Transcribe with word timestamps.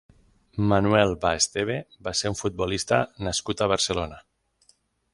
Manuel 0.71 1.13
Va 1.25 1.33
Esteve 1.41 1.77
va 2.09 2.15
ser 2.21 2.33
un 2.35 2.39
futbolista 2.41 3.03
nascut 3.29 3.63
a 3.63 3.69
Barcelona. 3.77 4.23